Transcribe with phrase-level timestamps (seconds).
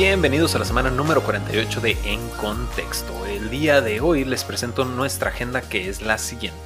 [0.00, 3.26] Bienvenidos a la semana número 48 de En Contexto.
[3.26, 6.60] El día de hoy les presento nuestra agenda que es la siguiente.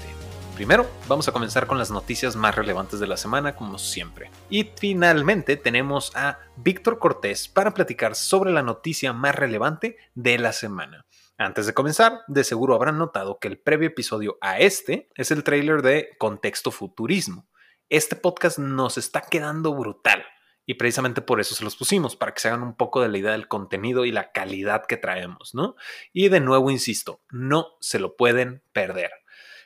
[0.55, 4.31] Primero, vamos a comenzar con las noticias más relevantes de la semana, como siempre.
[4.51, 10.53] Y finalmente tenemos a Víctor Cortés para platicar sobre la noticia más relevante de la
[10.53, 11.07] semana.
[11.39, 15.43] Antes de comenzar, de seguro habrán notado que el previo episodio a este es el
[15.43, 17.49] trailer de Contexto Futurismo.
[17.89, 20.23] Este podcast nos está quedando brutal.
[20.67, 23.19] Y precisamente por eso se los pusimos, para que se hagan un poco de la
[23.19, 25.75] idea del contenido y la calidad que traemos, ¿no?
[26.13, 29.11] Y de nuevo, insisto, no se lo pueden perder.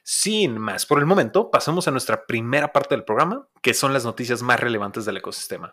[0.03, 4.05] Sin más por el momento, pasamos a nuestra primera parte del programa, que son las
[4.05, 5.73] noticias más relevantes del ecosistema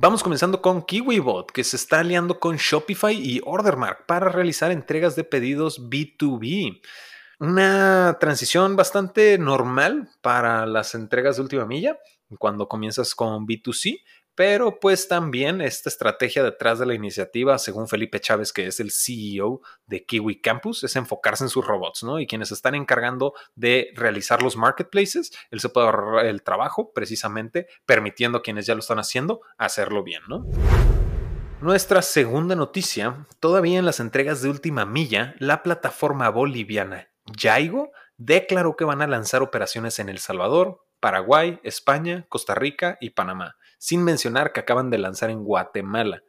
[0.00, 5.16] Vamos comenzando con KiwiBot, que se está aliando con Shopify y Ordermark para realizar entregas
[5.16, 6.80] de pedidos B2B.
[7.40, 11.98] Una transición bastante normal para las entregas de última milla
[12.38, 14.04] cuando comienzas con B2C,
[14.38, 18.92] pero pues también esta estrategia detrás de la iniciativa, según Felipe Chávez, que es el
[18.92, 22.20] CEO de Kiwi Campus, es enfocarse en sus robots, ¿no?
[22.20, 27.66] Y quienes están encargando de realizar los marketplaces, él se puede ahorrar el trabajo precisamente
[27.84, 30.46] permitiendo a quienes ya lo están haciendo hacerlo bien, ¿no?
[31.60, 38.76] Nuestra segunda noticia, todavía en las entregas de última milla, la plataforma boliviana Yaigo declaró
[38.76, 44.04] que van a lanzar operaciones en El Salvador, Paraguay, España, Costa Rica y Panamá sin
[44.04, 46.22] mencionar que acaban de lanzar en Guatemala.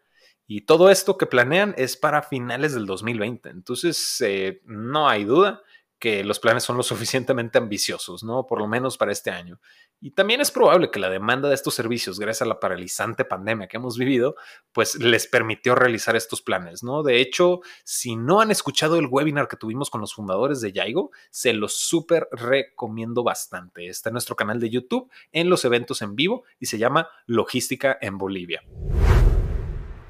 [0.47, 3.49] Y todo esto que planean es para finales del 2020.
[3.49, 5.61] Entonces, eh, no hay duda
[5.99, 8.45] que los planes son lo suficientemente ambiciosos, ¿no?
[8.47, 9.59] Por lo menos para este año.
[10.01, 13.67] Y también es probable que la demanda de estos servicios, gracias a la paralizante pandemia
[13.67, 14.35] que hemos vivido,
[14.71, 17.03] pues les permitió realizar estos planes, ¿no?
[17.03, 21.11] De hecho, si no han escuchado el webinar que tuvimos con los fundadores de Yaigo,
[21.31, 23.87] se los súper recomiendo bastante.
[23.87, 27.97] Está en nuestro canal de YouTube, en los eventos en vivo, y se llama Logística
[27.99, 28.63] en Bolivia.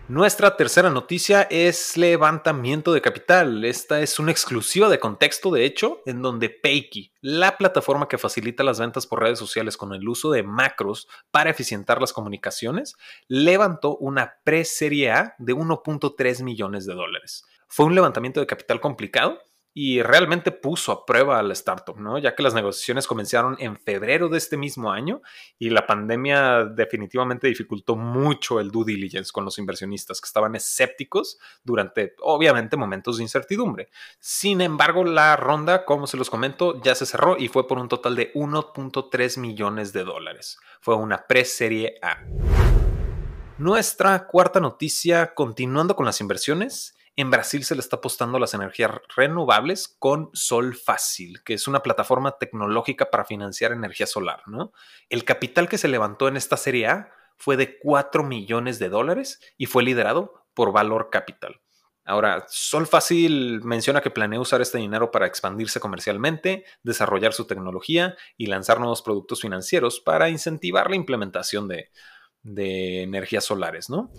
[0.10, 3.64] Nuestra tercera noticia es levantamiento de capital.
[3.64, 8.64] Esta es una exclusiva de contexto, de hecho, en donde Payki, la plataforma que facilita
[8.64, 12.96] las ventas por redes sociales con el uso de macros para eficientar las comunicaciones,
[13.28, 17.46] levantó una pre-serie A de 1.3 millones de dólares.
[17.68, 19.38] Fue un levantamiento de capital complicado,
[19.82, 22.18] y realmente puso a prueba al startup, ¿no?
[22.18, 25.22] Ya que las negociaciones comenzaron en febrero de este mismo año
[25.58, 31.38] y la pandemia definitivamente dificultó mucho el due diligence con los inversionistas que estaban escépticos
[31.64, 33.88] durante, obviamente, momentos de incertidumbre.
[34.20, 37.88] Sin embargo, la ronda, como se los comento, ya se cerró y fue por un
[37.88, 40.60] total de 1.3 millones de dólares.
[40.82, 42.26] Fue una pre-serie A.
[43.58, 48.54] Nuestra cuarta noticia, continuando con las inversiones, en Brasil se le está apostando a las
[48.54, 54.72] energías renovables con Sol Fácil, que es una plataforma tecnológica para financiar energía solar, ¿no?
[55.10, 59.40] El capital que se levantó en esta serie A fue de 4 millones de dólares
[59.58, 61.62] y fue liderado por Valor Capital.
[62.06, 68.16] Ahora, Sol Fácil menciona que planea usar este dinero para expandirse comercialmente, desarrollar su tecnología
[68.36, 71.92] y lanzar nuevos productos financieros para incentivar la implementación de,
[72.42, 74.12] de energías solares, ¿no?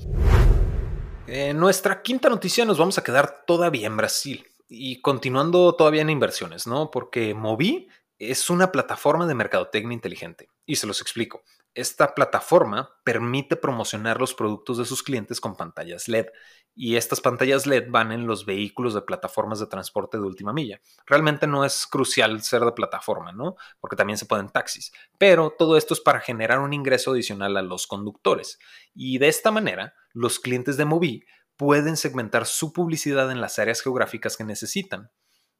[1.33, 6.11] En nuestra quinta noticia nos vamos a quedar todavía en Brasil y continuando todavía en
[6.11, 6.91] inversiones, ¿no?
[6.91, 11.45] Porque Movi es una plataforma de mercadotecnia inteligente y se los explico.
[11.73, 16.27] Esta plataforma permite promocionar los productos de sus clientes con pantallas LED
[16.75, 20.81] y estas pantallas LED van en los vehículos de plataformas de transporte de última milla.
[21.07, 23.54] Realmente no es crucial ser de plataforma, ¿no?
[23.78, 27.63] Porque también se pueden taxis, pero todo esto es para generar un ingreso adicional a
[27.63, 28.59] los conductores
[28.97, 31.24] y de esta manera los clientes de Movi
[31.57, 35.10] pueden segmentar su publicidad en las áreas geográficas que necesitan.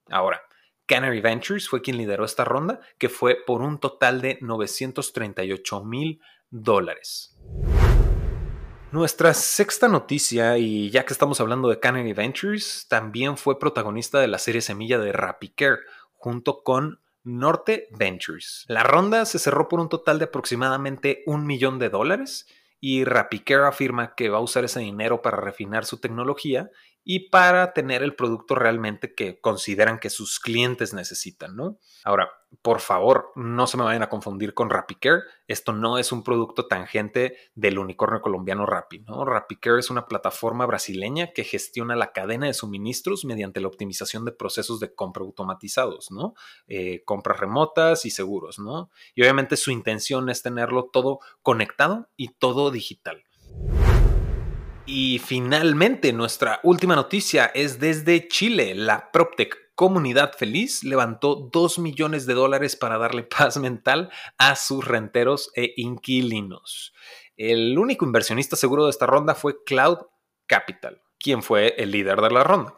[0.08, 0.41] Ahora,
[0.87, 6.20] Canary Ventures fue quien lideró esta ronda, que fue por un total de 938 mil
[6.50, 7.37] dólares.
[8.93, 14.26] Nuestra sexta noticia, y ya que estamos hablando de Canary Ventures, también fue protagonista de
[14.26, 15.79] la serie Semilla de RappiCare,
[16.14, 18.64] junto con Norte Ventures.
[18.67, 22.49] La ronda se cerró por un total de aproximadamente un millón de dólares
[22.81, 26.71] y RappiCare afirma que va a usar ese dinero para refinar su tecnología
[27.05, 31.79] y para tener el producto realmente que consideran que sus clientes necesitan, ¿no?
[32.05, 32.31] Ahora,
[32.62, 35.23] por favor, no se me vayan a confundir con RappiCare.
[35.47, 39.00] Esto no es un producto tangente del unicornio colombiano Rappi.
[39.00, 39.25] ¿no?
[39.25, 44.32] RappiCare es una plataforma brasileña que gestiona la cadena de suministros mediante la optimización de
[44.32, 46.35] procesos de compra automatizados, ¿no?
[46.67, 48.58] Eh, compras remotas y seguros.
[48.58, 48.91] ¿no?
[49.14, 53.23] Y obviamente su intención es tenerlo todo conectado y todo digital.
[54.87, 58.75] Y finalmente, nuestra última noticia es desde Chile.
[58.75, 64.87] La PropTech Comunidad Feliz levantó 2 millones de dólares para darle paz mental a sus
[64.87, 66.93] renteros e inquilinos.
[67.35, 70.00] El único inversionista seguro de esta ronda fue Cloud
[70.47, 72.75] Capital, quien fue el líder de la ronda.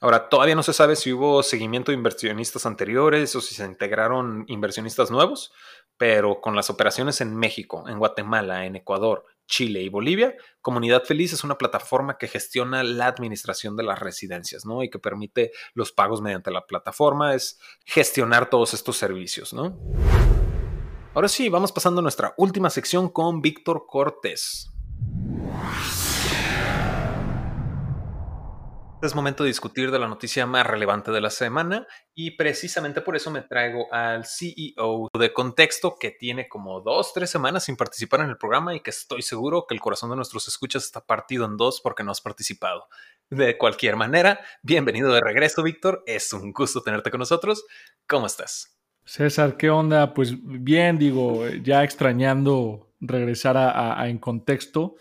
[0.00, 4.44] Ahora, todavía no se sabe si hubo seguimiento de inversionistas anteriores o si se integraron
[4.46, 5.52] inversionistas nuevos,
[5.96, 11.32] pero con las operaciones en México, en Guatemala, en Ecuador Chile y Bolivia, Comunidad Feliz
[11.32, 14.82] es una plataforma que gestiona la administración de las residencias, ¿no?
[14.82, 19.76] Y que permite los pagos mediante la plataforma, es gestionar todos estos servicios, ¿no?
[21.12, 24.70] Ahora sí, vamos pasando a nuestra última sección con Víctor Cortés.
[29.02, 33.16] Es momento de discutir de la noticia más relevante de la semana y precisamente por
[33.16, 38.20] eso me traigo al CEO de Contexto que tiene como dos, tres semanas sin participar
[38.20, 41.46] en el programa y que estoy seguro que el corazón de nuestros escuchas está partido
[41.46, 42.88] en dos porque no has participado.
[43.30, 46.02] De cualquier manera, bienvenido de regreso, Víctor.
[46.06, 47.64] Es un gusto tenerte con nosotros.
[48.06, 48.76] ¿Cómo estás?
[49.06, 50.12] César, ¿qué onda?
[50.12, 54.96] Pues bien, digo, ya extrañando regresar a, En Contexto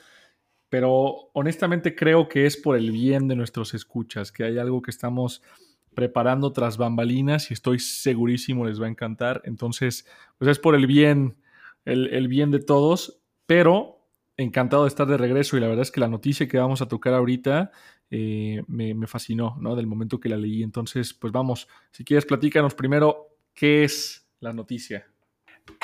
[0.69, 4.91] pero honestamente creo que es por el bien de nuestros escuchas, que hay algo que
[4.91, 5.41] estamos
[5.95, 9.41] preparando tras bambalinas y estoy segurísimo les va a encantar.
[9.45, 10.05] Entonces,
[10.37, 11.35] pues es por el bien,
[11.85, 13.97] el, bien de todos, pero
[14.37, 16.87] encantado de estar de regreso y la verdad es que la noticia que vamos a
[16.87, 17.71] tocar ahorita
[18.11, 19.75] eh, me, me, fascinó, ¿no?
[19.75, 20.63] Del momento que la leí.
[20.63, 25.05] Entonces, pues vamos, si quieres platícanos primero qué es la noticia.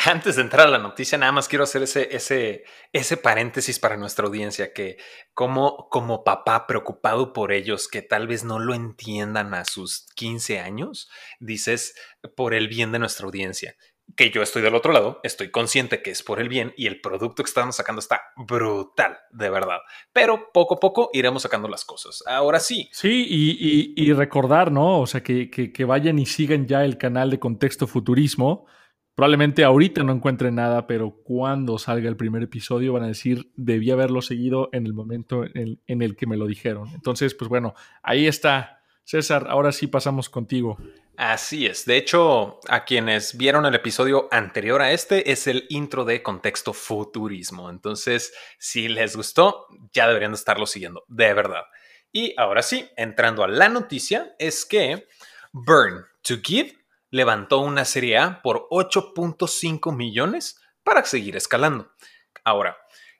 [0.05, 3.97] Antes de entrar a la noticia, nada más quiero hacer ese, ese, ese paréntesis para
[3.97, 4.97] nuestra audiencia, que
[5.33, 10.59] como, como papá preocupado por ellos, que tal vez no lo entiendan a sus 15
[10.59, 11.09] años,
[11.39, 11.95] dices
[12.35, 13.75] por el bien de nuestra audiencia.
[14.15, 17.01] Que yo estoy del otro lado, estoy consciente que es por el bien y el
[17.01, 19.79] producto que estamos sacando está brutal, de verdad.
[20.13, 22.23] Pero poco a poco iremos sacando las cosas.
[22.27, 22.87] Ahora sí.
[22.91, 25.01] Sí, y, y, recordar, ¿no?
[25.01, 28.67] O sea, que, que vayan y sigan ya el canal de Contexto Futurismo
[29.15, 33.89] Probablemente ahorita no encuentren nada, pero cuando salga el primer episodio van a decir, debí
[33.89, 36.89] haberlo seguido en el momento en el, que me lo dijeron.
[36.93, 37.73] Entonces, pues bueno,
[38.03, 38.81] ahí está.
[39.05, 40.77] César, ahora sí pasamos contigo.
[41.15, 41.85] Así es.
[41.85, 46.73] De hecho, a quienes vieron el episodio anterior a este, es el intro de contexto
[46.73, 47.69] futurismo.
[47.69, 51.63] Entonces, si les gustó, ya deberían de estarlo siguiendo, de verdad.
[52.11, 55.07] Y ahora sí, entrando a la noticia, es que
[55.53, 56.84] Burn to Give
[57.15, 61.89] levantó una serie A por 8.5 millones para seguir escalando.
[62.43, 62.75] Ahora,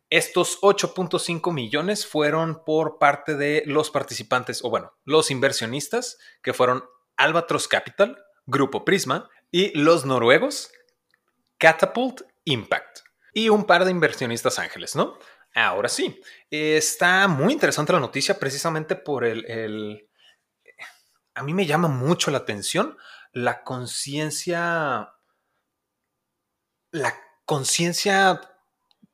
[0.09, 6.83] estos 8.5 millones fueron por parte de los participantes, o bueno, los inversionistas, que fueron
[7.15, 10.73] Albatros Capital, Grupo Prisma y los noruegos
[11.57, 12.99] Catapult Impact.
[13.33, 15.17] Y un par de inversionistas ángeles, ¿no?
[15.53, 16.21] Ahora sí,
[16.51, 20.09] está muy interesante la noticia precisamente por el, el...
[21.33, 22.97] A mí me llama mucho la atención
[23.35, 25.13] la conciencia,
[26.91, 27.13] la
[27.45, 28.41] conciencia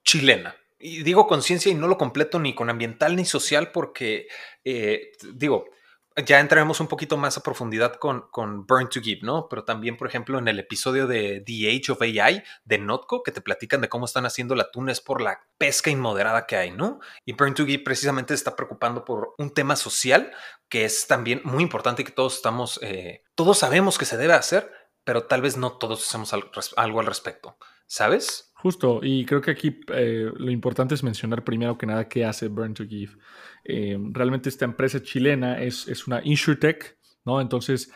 [0.03, 0.55] chilena.
[0.79, 4.27] Y digo conciencia y no lo completo ni con ambiental ni social porque,
[4.63, 5.65] eh, digo,
[6.15, 9.47] ya entraremos un poquito más a profundidad con, con, Burn to Give, ¿no?
[9.49, 13.31] Pero también, por ejemplo, en el episodio de The Age of AI de Notco, que
[13.31, 16.71] te platican de cómo están haciendo la tuna es por la pesca inmoderada que hay,
[16.71, 16.99] ¿no?
[17.25, 20.31] Y Burn to Give precisamente está preocupando por un tema social
[20.67, 24.33] que es también muy importante y que todos estamos, eh, todos sabemos que se debe
[24.33, 24.71] hacer,
[25.03, 26.33] pero tal vez no todos hacemos
[26.77, 28.50] algo al respecto, ¿sabes?
[28.61, 32.47] Justo, y creo que aquí eh, lo importante es mencionar primero que nada qué hace
[32.47, 33.11] Burn to Give.
[33.63, 37.41] Eh, realmente esta empresa chilena es, es una insurtech, ¿no?
[37.41, 37.91] Entonces,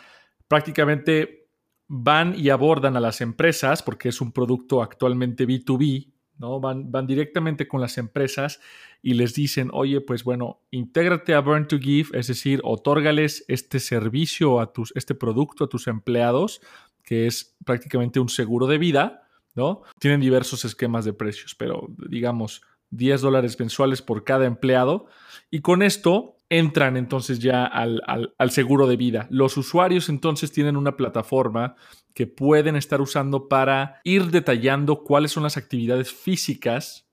[0.48, 1.50] prácticamente
[1.88, 6.60] van y abordan a las empresas, porque es un producto actualmente B2B, ¿no?
[6.60, 8.60] Van, van directamente con las empresas
[9.04, 13.80] y les dicen, oye, pues bueno, intégrate a Burn to Give, es decir, otórgales este
[13.80, 16.60] servicio a tus, este producto a tus empleados,
[17.04, 19.25] que es prácticamente un seguro de vida,
[19.56, 19.82] ¿no?
[20.00, 25.08] Tienen diversos esquemas de precios, pero digamos 10 dólares mensuales por cada empleado
[25.50, 28.02] y con esto entran entonces ya al,
[28.38, 29.28] al, seguro de vida.
[29.32, 31.76] Los usuarios entonces tienen una plataforma
[32.14, 37.10] que pueden estar usando para ir detallando cuáles son las actividades físicas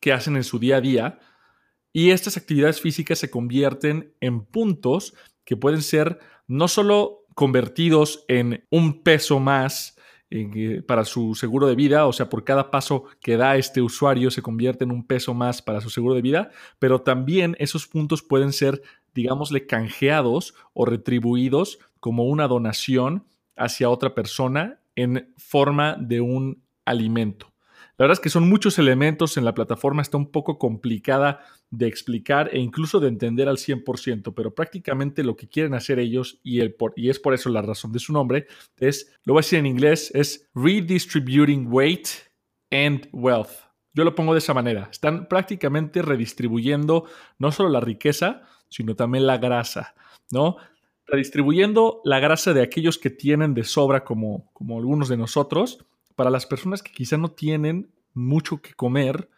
[0.00, 1.18] que hacen en su día a día
[1.92, 8.66] y estas actividades físicas se convierten en puntos que pueden ser no solo convertidos en
[8.70, 9.93] un peso más
[10.86, 14.42] para su seguro de vida, o sea, por cada paso que da este usuario se
[14.42, 18.52] convierte en un peso más para su seguro de vida, pero también esos puntos pueden
[18.52, 18.82] ser,
[19.14, 23.24] digámosle, canjeados o retribuidos como una donación
[23.56, 27.53] hacia otra persona en forma de un alimento.
[27.96, 31.86] La verdad es que son muchos elementos en la plataforma, está un poco complicada de
[31.86, 36.60] explicar e incluso de entender al 100%, pero prácticamente lo que quieren hacer ellos, y,
[36.60, 38.46] el y es por eso la razón de su nombre,
[38.78, 42.08] es, lo voy a decir en inglés, es Redistributing Weight
[42.72, 43.50] and Wealth.
[43.92, 47.04] Yo lo pongo de esa manera, están prácticamente redistribuyendo
[47.38, 49.94] no solo la riqueza, sino también la grasa,
[50.32, 50.56] ¿no?
[51.06, 56.30] Redistribuyendo la grasa de aquellos que tienen de sobra, como, como algunos de nosotros, para
[56.30, 59.28] las personas que quizá no tienen mucho que comer,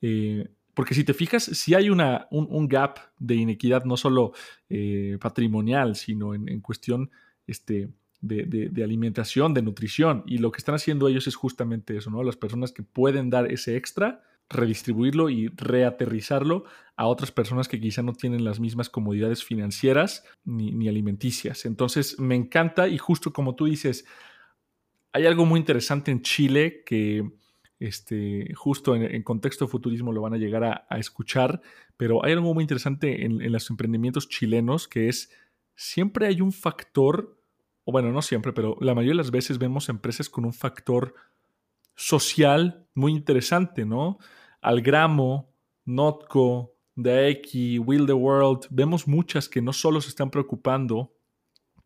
[0.00, 4.32] eh, porque si te fijas, si hay una, un, gap de inequidad no solo
[4.70, 7.10] eh, patrimonial, sino en, cuestión
[7.46, 7.90] este,
[8.22, 10.24] de, alimentación, de nutrición.
[10.26, 12.22] Y lo que están haciendo ellos es justamente eso, ¿no?
[12.22, 16.64] Las personas que pueden dar ese extra, redistribuirlo y reaterrizarlo
[16.96, 21.66] a otras personas que quizá no tienen las mismas comodidades financieras ni alimenticias.
[21.66, 24.06] Entonces, me encanta y justo como tú dices,
[25.12, 27.30] hay algo muy interesante en Chile que
[27.78, 31.60] este, justo en, contexto de futurismo lo van a llegar a, escuchar,
[31.96, 35.30] pero hay algo muy interesante en, los emprendimientos chilenos que es
[35.74, 37.36] siempre hay un factor,
[37.84, 41.14] o bueno, no siempre, pero la mayoría de las veces vemos empresas con un factor
[41.96, 44.18] social muy interesante, ¿no?
[44.60, 45.52] Algramo,
[45.84, 51.12] Notco, Daeki, Will the World, vemos muchas que no solo se están preocupando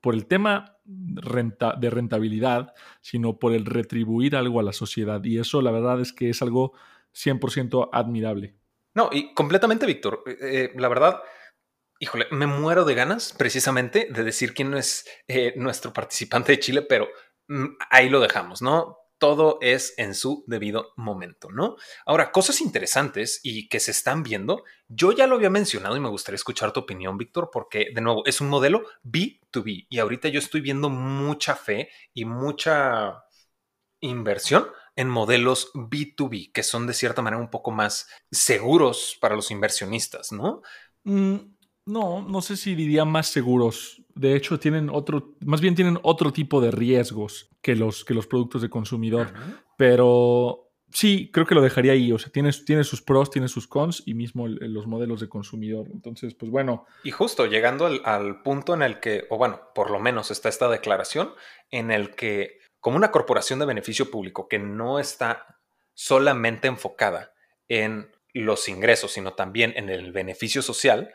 [0.02, 5.22] por el tema de rentabilidad, sino por el retribuir algo a la sociedad.
[5.24, 6.72] Y eso la verdad es que es algo
[7.12, 8.54] 100% admirable.
[8.94, 10.22] No, y completamente, Víctor.
[10.26, 11.20] Eh, eh, la verdad,
[11.98, 16.82] híjole, me muero de ganas precisamente de decir quién es eh, nuestro participante de Chile,
[16.82, 17.08] pero
[17.48, 18.98] mm, ahí lo dejamos, ¿no?
[19.18, 21.76] Todo es en su debido momento, ¿no?
[22.04, 26.08] Ahora, cosas interesantes y que se están viendo, yo ya lo había mencionado y me
[26.08, 30.38] gustaría escuchar tu opinión, Víctor, porque de nuevo es un modelo B2B y ahorita yo
[30.38, 33.24] estoy viendo mucha fe y mucha
[34.00, 39.50] inversión en modelos B2B, que son de cierta manera un poco más seguros para los
[39.50, 40.62] inversionistas, ¿no?
[41.04, 41.36] Mm,
[41.86, 44.02] no, no sé si diría más seguros.
[44.16, 48.26] De hecho, tienen otro, más bien tienen otro tipo de riesgos que los, que los
[48.26, 49.32] productos de consumidor.
[49.76, 52.10] Pero sí, creo que lo dejaría ahí.
[52.12, 55.86] O sea, tiene, tiene sus pros, tiene sus cons y mismo los modelos de consumidor.
[55.92, 56.86] Entonces, pues bueno.
[57.04, 60.48] Y justo llegando al, al punto en el que, o bueno, por lo menos está
[60.48, 61.34] esta declaración
[61.70, 65.60] en el que, como una corporación de beneficio público que no está
[65.92, 67.32] solamente enfocada
[67.68, 71.14] en los ingresos, sino también en el beneficio social,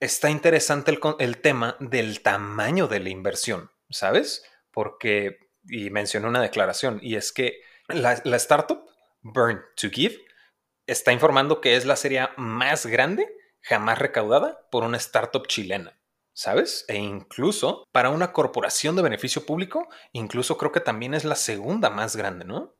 [0.00, 4.44] está interesante el, tema del tamaño de la inversión, ¿sabes?
[4.70, 8.84] Porque, y mencioné una declaración, y es que la, la startup
[9.22, 10.18] Burn to Give
[10.86, 13.28] está informando que es la serie más grande
[13.60, 15.98] jamás recaudada por una startup chilena.
[16.38, 16.84] ¿sabes?
[16.86, 21.90] E incluso para una corporación de beneficio público, incluso creo que también es la segunda
[21.90, 22.77] más grande, ¿no?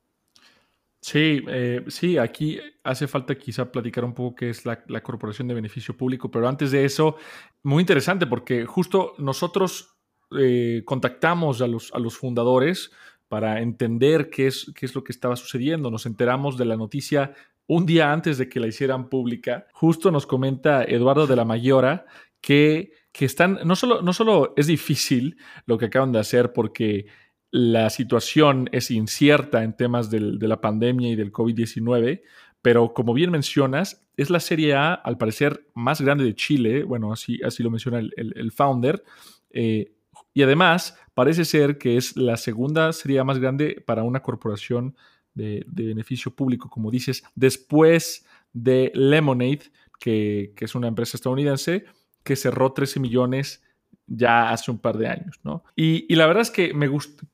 [1.01, 5.55] Sí, eh, sí, aquí hace falta quizá platicar un poco qué es la, Corporación de
[5.55, 7.17] Beneficio Público, pero antes de eso,
[7.63, 9.97] muy interesante porque justo nosotros
[10.39, 12.91] eh, contactamos a los, a los fundadores
[13.29, 15.91] para entender qué es, qué es lo que estaba sucediendo.
[15.91, 17.33] Nos enteramos de la noticia
[17.67, 19.67] un día antes de que la hicieran pública.
[19.73, 22.07] Justo nos comenta Eduardo de la Mayora
[22.41, 25.37] que, que están, no solo, no solo es difícil
[25.67, 27.07] lo que acaban de hacer porque
[27.51, 32.23] la situación es incierta en temas de la pandemia y del COVID-19,
[32.63, 37.13] pero como bien mencionas, es la Serie A, al parecer, más grande de Chile, bueno,
[37.13, 39.03] así, lo menciona el, founder,
[39.51, 39.93] eh,
[40.35, 44.97] y además parece ser que es la segunda Serie A más grande para una corporación
[45.35, 51.85] de, beneficio público, como dices, después de Lemonade, que, que es una empresa estadounidense,
[52.25, 53.63] que cerró 13 millones
[54.09, 55.63] ya hace un par de años, ¿no?
[55.77, 56.89] Y, la verdad es que me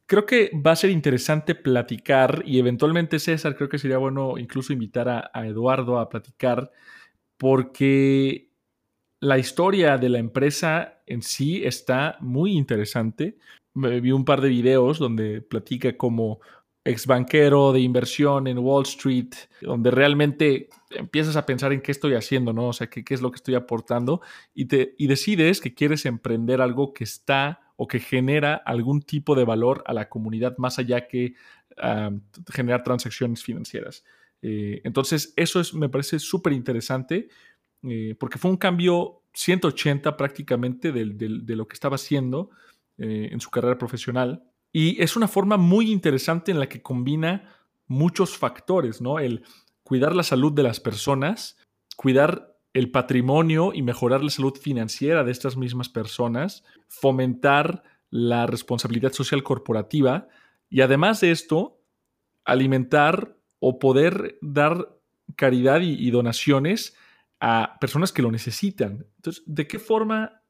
[0.07, 4.73] creo que va a ser interesante platicar y eventualmente César, creo que sería bueno incluso
[4.73, 6.71] invitar a, Eduardo a platicar
[7.37, 8.51] porque
[9.21, 13.39] la historia de la empresa en sí está muy interesante.
[13.75, 16.41] Vi un par de videos donde platica como
[16.85, 19.31] ex banquero de inversión en Wall Street,
[19.63, 22.69] donde realmente empiezas a pensar en qué estoy haciendo, ¿no?
[22.69, 24.21] O sea, qué, es lo que estoy aportando
[24.55, 29.35] y, te, y decides que quieres emprender algo que está o que genera algún tipo
[29.35, 31.35] de valor a la comunidad más allá que
[32.53, 34.05] generar transacciones financieras.
[34.43, 37.29] Eh, entonces, eso es, me parece súper interesante
[37.83, 42.51] eh, porque fue un cambio 180 prácticamente de, de lo que estaba haciendo
[42.99, 44.45] eh, en su carrera profesional.
[44.77, 47.55] Y es una forma muy interesante en la que combina
[47.87, 49.21] muchos factores, ¿no?
[49.21, 49.45] El
[49.85, 51.59] cuidar la salud de las personas,
[51.97, 59.13] cuidar el patrimonio y mejorar la salud financiera de estas mismas personas, fomentar la responsabilidad
[59.13, 60.27] social corporativa
[60.69, 61.79] y además de esto,
[62.45, 64.99] alimentar o poder dar
[65.37, 66.97] caridad y, donaciones
[67.39, 69.07] a personas que lo necesitan.
[69.17, 70.43] Entonces, ¿de qué forma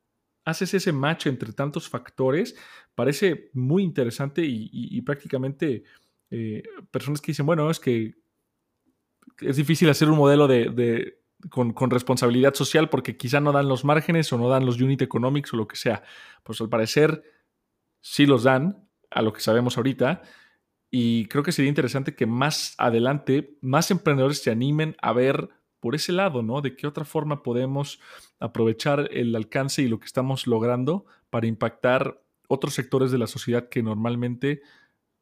[0.44, 2.56] haces ese match entre tantos factores?
[2.94, 5.84] Parece muy interesante y, prácticamente
[6.30, 8.14] eh, personas que dicen, bueno, es que
[9.40, 11.18] es difícil hacer un modelo de,
[11.50, 15.02] con, con, responsabilidad social porque quizá no dan los márgenes o no dan los unit
[15.02, 16.02] economics o lo que sea.
[16.42, 17.22] Pues al parecer
[18.00, 20.22] sí los dan, a lo que sabemos ahorita,
[20.90, 25.48] y creo que sería interesante que más adelante más emprendedores se animen a ver
[25.84, 26.62] por ese lado, ¿no?
[26.62, 28.00] De qué otra forma podemos
[28.40, 33.68] aprovechar el alcance y lo que estamos logrando para impactar otros sectores de la sociedad
[33.68, 34.62] que normalmente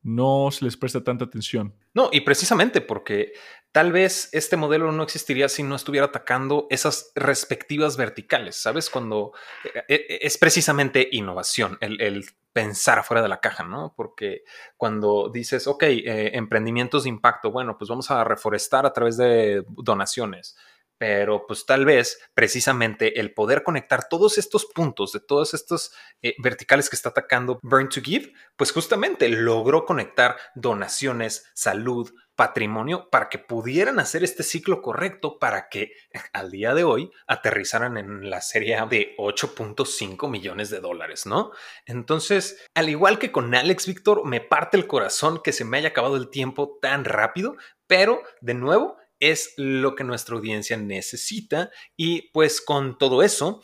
[0.02, 1.75] no se les presta tanta atención.
[1.95, 3.33] No, y precisamente porque
[3.73, 8.91] tal vez este modelo no existiría si no estuviera atacando esas respectivas verticales, ¿sabes?
[8.91, 9.33] Cuando
[9.64, 13.95] eh, eh, es precisamente innovación, el, pensar fuera de la caja, ¿no?
[13.97, 14.45] Porque
[14.76, 19.64] cuando dices, ok, eh, emprendimientos de impacto, bueno, pues vamos a reforestar a través de
[19.69, 20.55] donaciones
[21.02, 25.91] pero pues tal vez precisamente el poder conectar todos estos puntos de todos estos
[26.23, 33.09] eh, verticales que está atacando Burn to Give, pues justamente logró conectar donaciones, salud, patrimonio
[33.11, 35.93] para que pudieran hacer este ciclo correcto para que
[36.33, 41.53] al día de hoy aterrizaran en la serie de 8.5 millones de dólares, ¿no?
[41.87, 45.89] Entonces, al igual que con Alex Víctor, me parte el corazón que se me haya
[45.89, 52.33] acabado el tiempo tan rápido, pero de nuevo, es lo que nuestra audiencia necesita y
[52.33, 53.62] pues con todo eso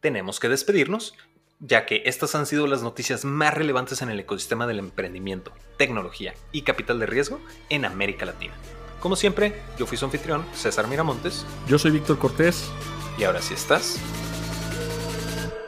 [0.00, 1.14] tenemos que despedirnos
[1.60, 6.34] ya que estas han sido las noticias más relevantes en el ecosistema del emprendimiento, tecnología
[6.52, 8.54] y capital de riesgo en América Latina.
[9.00, 11.46] Como siempre, yo fui su anfitrión, César Miramontes.
[11.68, 12.68] Yo soy Víctor Cortés.
[13.16, 13.98] Y ahora sí estás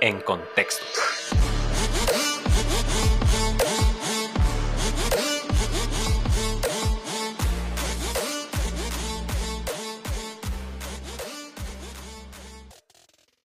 [0.01, 0.85] en contexto.